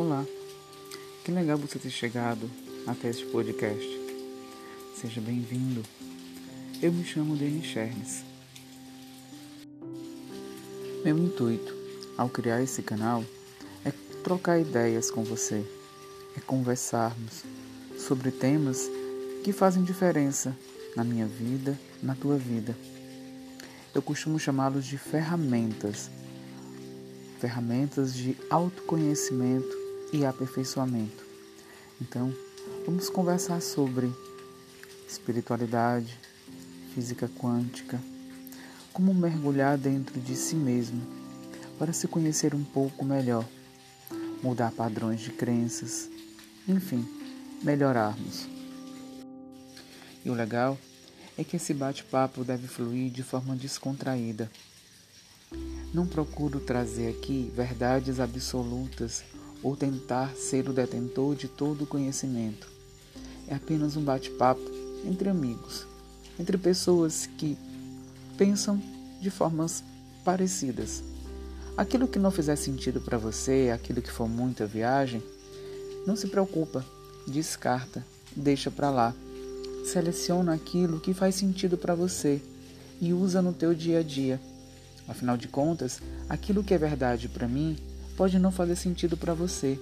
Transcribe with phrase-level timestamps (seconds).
[0.00, 0.24] Olá,
[1.24, 2.48] que legal você ter chegado
[2.86, 4.00] até este podcast.
[4.94, 5.82] Seja bem-vindo.
[6.80, 8.22] Eu me chamo Denis Chernes.
[11.04, 11.74] Meu intuito
[12.16, 13.24] ao criar esse canal
[13.84, 13.90] é
[14.22, 15.66] trocar ideias com você,
[16.36, 17.42] é conversarmos
[17.98, 18.88] sobre temas
[19.42, 20.56] que fazem diferença
[20.94, 22.76] na minha vida, na tua vida.
[23.92, 26.08] Eu costumo chamá-los de ferramentas
[27.38, 29.77] ferramentas de autoconhecimento
[30.12, 31.24] e aperfeiçoamento.
[32.00, 32.32] Então,
[32.84, 34.12] vamos conversar sobre
[35.08, 36.18] espiritualidade,
[36.94, 38.00] física quântica,
[38.92, 41.00] como mergulhar dentro de si mesmo
[41.78, 43.44] para se conhecer um pouco melhor,
[44.42, 46.08] mudar padrões de crenças,
[46.66, 47.06] enfim,
[47.62, 48.48] melhorarmos.
[50.24, 50.78] E o legal
[51.36, 54.50] é que esse bate-papo deve fluir de forma descontraída
[55.92, 59.24] não procuro trazer aqui verdades absolutas
[59.62, 62.68] ou tentar ser o detentor de todo o conhecimento.
[63.46, 64.60] É apenas um bate-papo
[65.04, 65.86] entre amigos,
[66.38, 67.56] entre pessoas que
[68.36, 68.80] pensam
[69.20, 69.82] de formas
[70.24, 71.02] parecidas.
[71.76, 75.22] Aquilo que não fizer sentido para você, aquilo que for muita viagem,
[76.06, 76.84] não se preocupa,
[77.26, 79.14] descarta, deixa para lá.
[79.84, 82.42] Seleciona aquilo que faz sentido para você
[83.00, 84.40] e usa no teu dia a dia.
[85.06, 87.76] Afinal de contas, aquilo que é verdade para mim
[88.18, 89.78] pode não fazer sentido para você,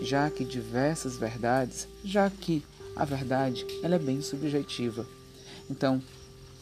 [0.00, 2.64] já que diversas verdades, já que
[2.96, 5.06] a verdade ela é bem subjetiva.
[5.70, 6.02] Então,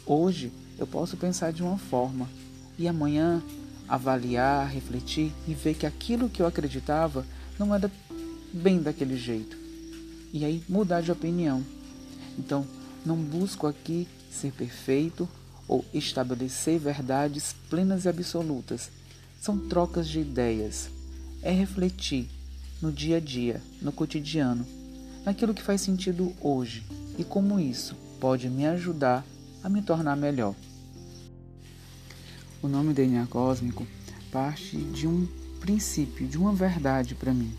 [0.04, 2.28] hoje eu posso pensar de uma forma
[2.76, 3.40] e amanhã
[3.88, 7.24] avaliar, refletir e ver que aquilo que eu acreditava
[7.56, 7.88] não era
[8.52, 9.56] bem daquele jeito.
[10.32, 11.64] E aí mudar de opinião.
[12.36, 12.66] Então,
[13.06, 15.28] não busco aqui ser perfeito
[15.68, 18.90] ou estabelecer verdades plenas e absolutas.
[19.40, 20.90] São trocas de ideias.
[21.42, 22.28] É refletir
[22.80, 24.64] no dia a dia, no cotidiano,
[25.24, 26.84] naquilo que faz sentido hoje
[27.18, 29.24] e como isso pode me ajudar
[29.62, 30.55] a me tornar melhor.
[32.62, 33.86] O nome DNA cósmico
[34.30, 35.27] parte de um
[35.61, 37.52] princípio, de uma verdade para mim.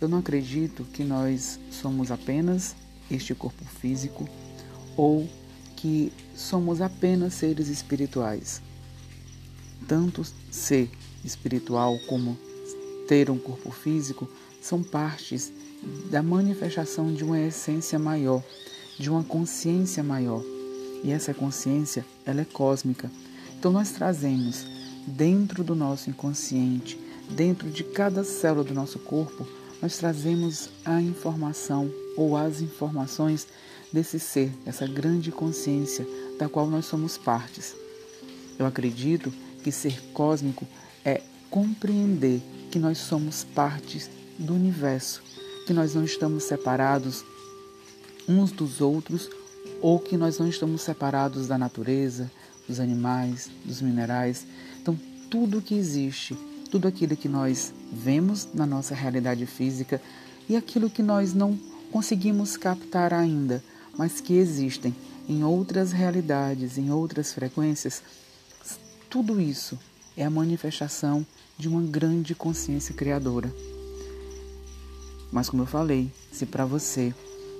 [0.00, 2.76] Eu não acredito que nós somos apenas
[3.10, 4.28] este corpo físico
[4.96, 5.28] ou
[5.76, 8.60] que somos apenas seres espirituais.
[9.86, 10.90] Tanto ser
[11.24, 12.36] espiritual como
[13.08, 14.28] ter um corpo físico
[14.60, 15.50] são partes
[16.10, 18.42] da manifestação de uma essência maior,
[18.98, 20.42] de uma consciência maior.
[21.02, 23.10] E essa consciência, ela é cósmica.
[23.58, 24.66] Então nós trazemos
[25.06, 29.46] dentro do nosso inconsciente, dentro de cada célula do nosso corpo,
[29.80, 33.46] nós trazemos a informação ou as informações
[33.92, 36.06] desse ser, essa grande consciência
[36.38, 37.74] da qual nós somos partes.
[38.58, 39.32] Eu acredito
[39.62, 40.66] que ser cósmico
[41.04, 45.22] é compreender que nós somos partes do universo,
[45.66, 47.24] que nós não estamos separados
[48.28, 49.28] uns dos outros
[49.80, 52.30] ou que nós não estamos separados da natureza,
[52.68, 54.46] dos animais, dos minerais.
[54.80, 54.98] Então,
[55.30, 56.36] tudo que existe,
[56.70, 60.00] tudo aquilo que nós vemos na nossa realidade física
[60.48, 61.58] e aquilo que nós não
[61.90, 63.62] conseguimos captar ainda,
[63.96, 64.94] mas que existem
[65.28, 68.02] em outras realidades, em outras frequências,
[69.08, 69.78] tudo isso
[70.18, 71.24] é a manifestação
[71.56, 73.54] de uma grande consciência criadora.
[75.30, 77.14] Mas como eu falei, se para você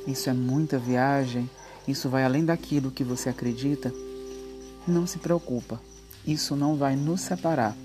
[0.09, 1.49] isso é muita viagem,
[1.87, 3.95] isso vai além daquilo que você acredita,
[4.89, 5.81] não se preocupa.
[6.27, 7.77] Isso não vai nos separar.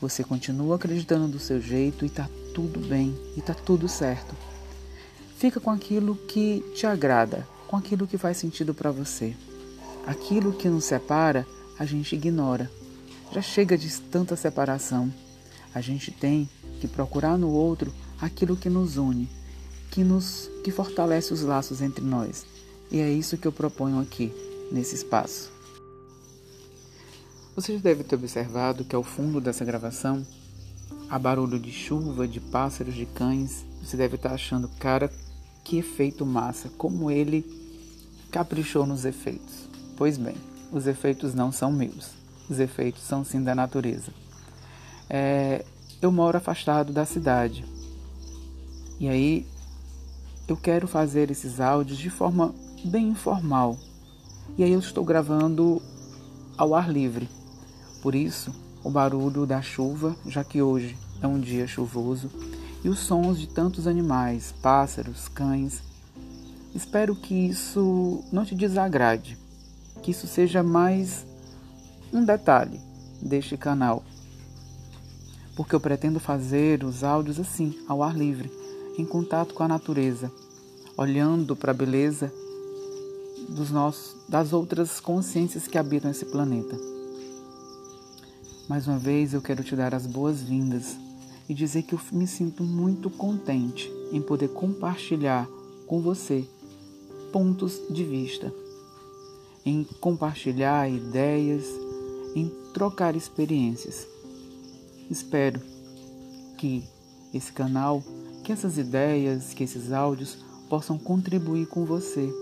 [0.00, 4.36] Você continua acreditando do seu jeito e está tudo bem, e está tudo certo.
[5.38, 9.34] Fica com aquilo que te agrada, com aquilo que faz sentido para você.
[10.06, 11.44] Aquilo que nos separa,
[11.76, 12.70] a gente ignora.
[13.32, 15.12] Já chega de tanta separação.
[15.74, 16.46] A gente tem
[16.80, 19.26] que procurar no outro aquilo que nos une,
[19.90, 22.44] que nos que fortalece os laços entre nós.
[22.90, 24.30] E é isso que eu proponho aqui,
[24.70, 25.50] nesse espaço.
[27.56, 30.26] Você já deve ter observado que ao fundo dessa gravação
[31.08, 33.64] há barulho de chuva, de pássaros, de cães.
[33.82, 35.10] Você deve estar achando, cara,
[35.64, 37.46] que efeito massa, como ele
[38.30, 39.68] caprichou nos efeitos.
[39.96, 40.36] Pois bem,
[40.70, 42.21] os efeitos não são meus,
[42.52, 44.12] os efeitos são sim da natureza.
[45.08, 45.64] É,
[46.00, 47.64] eu moro afastado da cidade
[49.00, 49.46] e aí
[50.46, 52.54] eu quero fazer esses áudios de forma
[52.84, 53.76] bem informal
[54.56, 55.82] e aí eu estou gravando
[56.56, 57.28] ao ar livre.
[58.02, 62.30] Por isso, o barulho da chuva, já que hoje é um dia chuvoso,
[62.84, 65.80] e os sons de tantos animais, pássaros, cães,
[66.74, 69.36] Espero que isso não te desagrade,
[70.02, 71.26] que isso seja mais
[72.12, 72.80] um detalhe
[73.20, 74.04] deste canal.
[75.54, 78.50] porque eu pretendo fazer os áudios assim, ao ar livre,
[78.96, 80.32] em contato com a natureza,
[80.96, 82.32] olhando para a beleza
[83.50, 86.74] dos nossos, das outras consciências que habitam esse planeta.
[88.66, 90.96] Mais uma vez eu quero te dar as boas-vindas
[91.48, 95.46] e dizer que eu me sinto muito contente em poder compartilhar
[95.86, 96.48] com você
[97.30, 98.52] pontos de vista,
[99.66, 101.66] em compartilhar ideias,
[102.34, 104.06] em trocar experiências.
[105.10, 105.60] Espero
[106.58, 106.84] que
[107.34, 108.02] esse canal,
[108.44, 110.38] que essas ideias, que esses áudios
[110.68, 112.32] possam contribuir com você,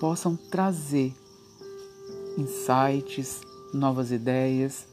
[0.00, 1.14] possam trazer
[2.36, 3.40] insights,
[3.72, 4.86] novas ideias,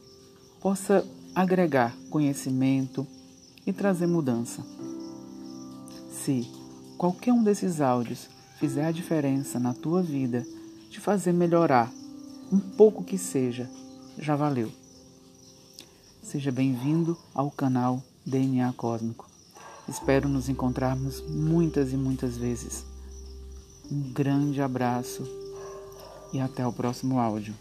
[0.60, 3.06] possa agregar conhecimento
[3.66, 4.64] e trazer mudança.
[6.12, 6.48] Se
[6.96, 8.28] qualquer um desses áudios
[8.60, 10.46] fizer a diferença na tua vida,
[10.88, 11.92] te fazer melhorar,
[12.52, 13.68] um pouco que seja,
[14.18, 14.70] já valeu.
[16.22, 19.26] Seja bem-vindo ao canal DNA Cósmico.
[19.88, 22.84] Espero nos encontrarmos muitas e muitas vezes.
[23.90, 25.26] Um grande abraço
[26.30, 27.54] e até o próximo áudio.